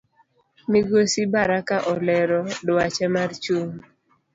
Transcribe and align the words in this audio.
Migosi 0.71 1.21
Baraka 1.33 1.75
olero 1.91 2.39
duache 2.65 3.05
mar 3.15 3.31
chung 3.43 3.71